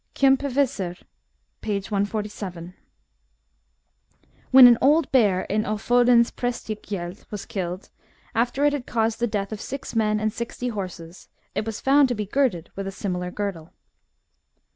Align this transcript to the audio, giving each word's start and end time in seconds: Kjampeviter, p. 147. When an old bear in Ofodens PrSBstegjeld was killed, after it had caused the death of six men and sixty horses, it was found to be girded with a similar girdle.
Kjampeviter, 0.15 0.99
p. 1.61 1.73
147. 1.75 2.73
When 4.49 4.65
an 4.65 4.79
old 4.81 5.11
bear 5.11 5.41
in 5.43 5.63
Ofodens 5.63 6.31
PrSBstegjeld 6.31 7.29
was 7.29 7.45
killed, 7.45 7.91
after 8.33 8.65
it 8.65 8.73
had 8.73 8.87
caused 8.87 9.19
the 9.19 9.27
death 9.27 9.51
of 9.51 9.61
six 9.61 9.95
men 9.95 10.19
and 10.19 10.33
sixty 10.33 10.69
horses, 10.69 11.29
it 11.53 11.67
was 11.67 11.79
found 11.81 12.07
to 12.09 12.15
be 12.15 12.25
girded 12.25 12.71
with 12.75 12.87
a 12.87 12.91
similar 12.91 13.29
girdle. 13.29 13.73